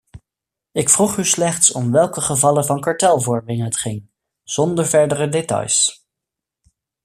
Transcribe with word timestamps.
Ik 0.71 0.89
vroeg 0.89 1.17
u 1.17 1.25
slechts 1.25 1.71
om 1.71 1.91
welke 1.91 2.21
gevallen 2.21 2.65
van 2.65 2.79
kartelvorming 2.81 3.63
het 3.63 3.77
ging, 3.77 4.09
zonder 4.43 4.85
verdere 4.87 5.29
details. 5.29 6.07